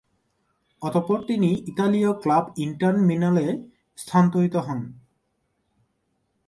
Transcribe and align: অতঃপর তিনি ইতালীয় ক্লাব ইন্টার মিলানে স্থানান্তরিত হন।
অতঃপর 0.81 1.19
তিনি 1.27 1.49
ইতালীয় 1.67 2.11
ক্লাব 2.13 2.45
ইন্টার 2.57 2.93
মিলানে 2.99 3.45
স্থানান্তরিত 3.97 4.55
হন। 4.55 4.79